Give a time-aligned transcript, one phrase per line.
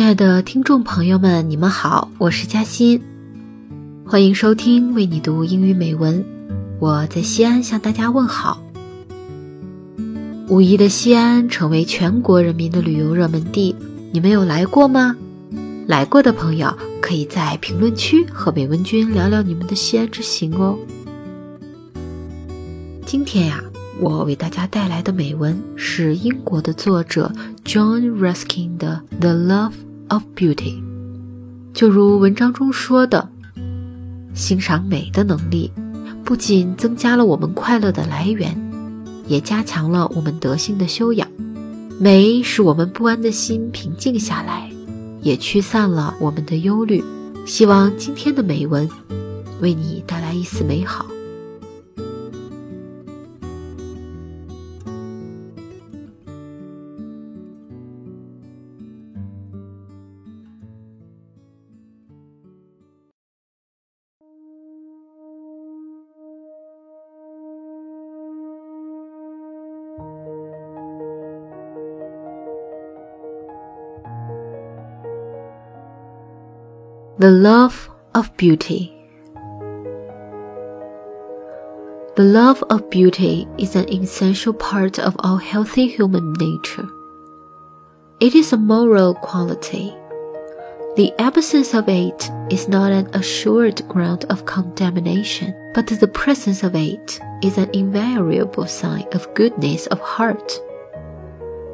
[0.00, 3.02] 亲爱的听众朋友们，你们好，我是嘉欣，
[4.06, 6.24] 欢迎收听为你读英语美文。
[6.78, 8.62] 我在西安向大家问好。
[10.48, 13.76] 五一的西安成为全国人民的旅游热门地，
[14.10, 15.14] 你们有来过吗？
[15.86, 20.78] 来过的朋友可以在评论区和美文君聊聊你们的西安之行哦。
[23.04, 23.62] 今天呀。
[23.98, 27.30] 我为大家带来的美文是英国的作者
[27.66, 29.74] John Ruskin 的《The Love
[30.10, 30.54] of Beauty》。
[31.72, 33.28] 就如文章中说的，
[34.34, 35.72] 欣赏美的能力
[36.24, 38.54] 不仅增加了我们快乐的来源，
[39.26, 41.26] 也加强了我们德性的修养。
[41.98, 44.70] 美使我们不安的心平静下来，
[45.22, 47.02] 也驱散了我们的忧虑。
[47.46, 48.88] 希望今天的美文
[49.60, 51.06] 为你带来一丝美好。
[77.20, 78.94] The love of beauty.
[82.16, 86.88] The love of beauty is an essential part of our healthy human nature.
[88.20, 89.94] It is a moral quality.
[90.96, 96.74] The absence of it is not an assured ground of condemnation, but the presence of
[96.74, 100.58] it is an invariable sign of goodness of heart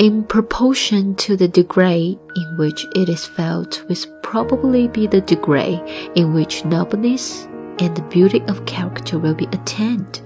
[0.00, 5.78] in proportion to the degree in which it is felt will probably be the degree
[6.14, 7.44] in which nobleness
[7.80, 10.22] and the beauty of character will be attained.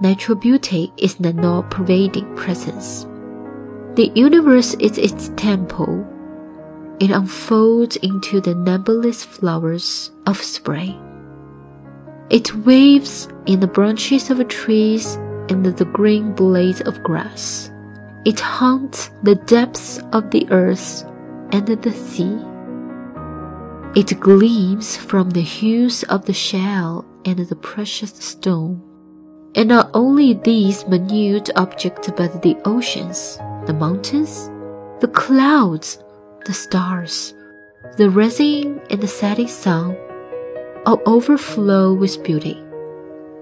[0.00, 3.06] Natural beauty is the all-pervading presence.
[3.96, 6.06] The universe is its temple.
[7.00, 10.94] It unfolds into the numberless flowers of spring.
[12.30, 15.16] It waves in the branches of trees
[15.48, 17.72] and the green blades of grass.
[18.24, 21.04] It haunts the depths of the earth
[21.52, 22.38] and the sea.
[23.94, 28.82] It gleams from the hues of the shell and the precious stone.
[29.54, 33.36] And not only these minute objects, but the oceans,
[33.66, 34.48] the mountains,
[35.00, 35.98] the clouds,
[36.46, 37.34] the stars,
[37.98, 39.98] the rising and the setting sun,
[40.86, 42.58] all overflow with beauty.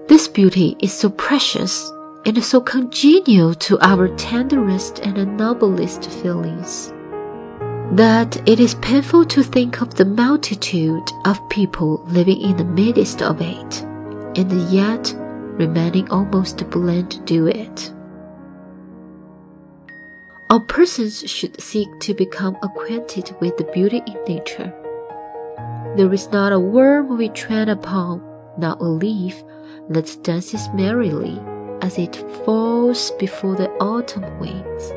[0.07, 1.89] This beauty is so precious
[2.25, 6.93] and so congenial to our tenderest and noblest feelings
[7.91, 13.21] that it is painful to think of the multitude of people living in the midst
[13.21, 13.81] of it,
[14.35, 15.13] and yet
[15.59, 17.93] remaining almost blind to it.
[20.49, 24.73] All persons should seek to become acquainted with the beauty in nature.
[25.95, 28.23] There is not a worm we tread upon,
[28.57, 29.43] not a leaf
[29.89, 31.39] that dances merrily
[31.83, 34.93] as it falls before the autumn winds,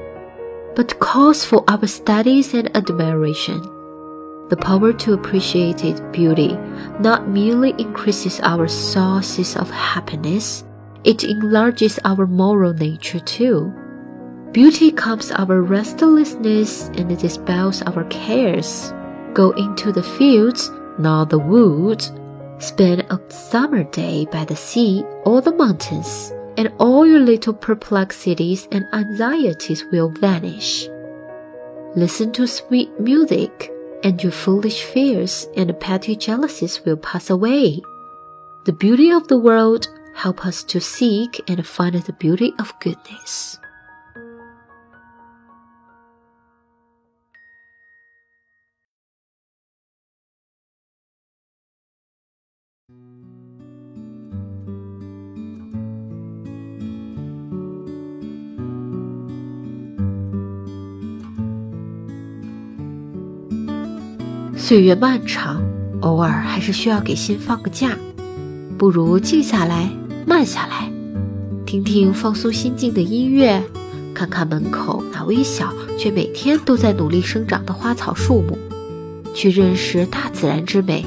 [0.77, 3.61] but calls for our studies and admiration.
[4.49, 6.57] The power to appreciate its beauty
[7.01, 10.65] not merely increases our sources of happiness,
[11.03, 13.75] it enlarges our moral nature too.
[14.53, 18.93] Beauty calms our restlessness and dispels our cares.
[19.35, 22.13] Go into the fields, not the woods.
[22.59, 28.69] Spend a summer day by the sea or the mountains and all your little perplexities
[28.73, 30.89] and anxieties will vanish.
[31.95, 33.73] Listen to sweet music,
[34.03, 37.81] and your foolish fears and petty jealousies will pass away.
[38.65, 43.59] The beauty of the world help us to seek and find the beauty of goodness.
[64.59, 65.63] 岁月漫长，
[66.01, 67.97] 偶尔还是需要给心放个假，
[68.79, 69.91] 不如静下来，
[70.27, 70.91] 慢下来，
[71.67, 73.63] 听听放松心境的音乐，
[74.15, 78.59] 看看门口那微小却每天都在努力生长的花草树木，
[79.35, 81.05] 去认识大自然之美。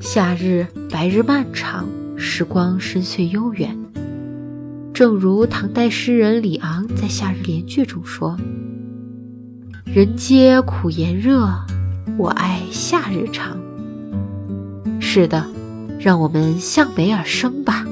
[0.00, 3.78] 夏日白日漫长，时光深邃悠远。
[4.92, 8.36] 正如唐代诗人李昂在《夏日联句》中说
[9.98, 11.52] ：“人皆苦炎热。”
[12.16, 13.58] 我爱夏日长。
[15.00, 15.44] 是的，
[15.98, 17.84] 让我们向北而生吧。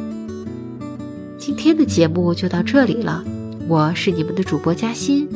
[1.37, 3.25] 今天的节目就到这里了，
[3.67, 5.29] 我是你们的主播嘉欣，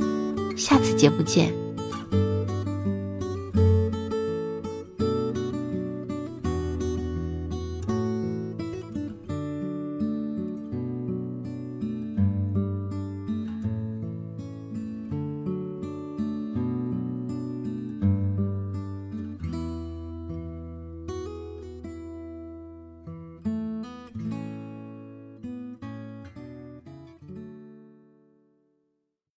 [0.56, 1.52] 下次节目见。